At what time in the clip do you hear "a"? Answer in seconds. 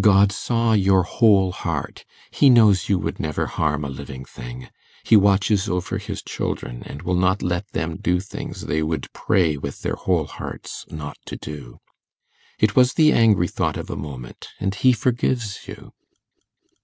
3.84-3.88, 13.90-13.96